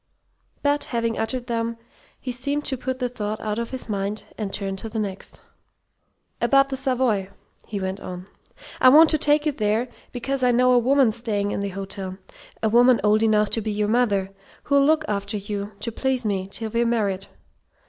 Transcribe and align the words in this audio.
But, 0.63 0.85
having 0.85 1.19
uttered 1.19 1.45
them, 1.45 1.77
he 2.19 2.31
seemed 2.31 2.65
to 2.65 2.75
put 2.75 2.97
the 2.97 3.07
thought 3.07 3.39
out 3.39 3.59
of 3.59 3.69
his 3.69 3.87
mind, 3.87 4.23
and 4.35 4.51
turn 4.51 4.75
to 4.77 4.89
the 4.89 4.97
next. 4.97 5.39
"About 6.41 6.69
the 6.69 6.75
Savoy," 6.75 7.29
he 7.67 7.79
went 7.79 7.99
on. 7.99 8.25
"I 8.79 8.89
want 8.89 9.11
to 9.11 9.19
take 9.19 9.45
you 9.45 9.51
there, 9.51 9.89
because 10.11 10.43
I 10.43 10.49
know 10.49 10.71
a 10.71 10.79
woman 10.79 11.11
staying 11.11 11.51
in 11.51 11.59
the 11.59 11.69
hotel 11.69 12.17
a 12.63 12.67
woman 12.69 12.99
old 13.03 13.21
enough 13.21 13.51
to 13.51 13.61
be 13.61 13.71
your 13.71 13.89
mother 13.89 14.31
who'll 14.63 14.83
look 14.83 15.05
after 15.07 15.37
you, 15.37 15.73
to 15.81 15.91
please 15.91 16.25
me, 16.25 16.47
till 16.47 16.71
we're 16.71 16.83
married. 16.83 17.27